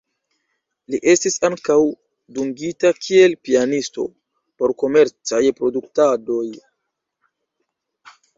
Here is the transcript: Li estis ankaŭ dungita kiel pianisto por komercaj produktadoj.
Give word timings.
Li 0.93 0.99
estis 1.11 1.35
ankaŭ 1.49 1.75
dungita 2.37 2.91
kiel 3.07 3.35
pianisto 3.49 4.07
por 4.63 4.75
komercaj 4.85 5.43
produktadoj. 5.61 6.43